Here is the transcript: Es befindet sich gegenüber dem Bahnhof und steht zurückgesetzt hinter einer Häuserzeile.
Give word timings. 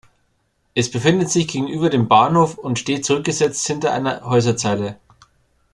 Es 0.73 0.89
befindet 0.89 1.29
sich 1.29 1.47
gegenüber 1.47 1.91
dem 1.91 2.07
Bahnhof 2.07 2.57
und 2.57 2.79
steht 2.79 3.05
zurückgesetzt 3.05 3.67
hinter 3.67 3.91
einer 3.91 4.21
Häuserzeile. 4.27 4.97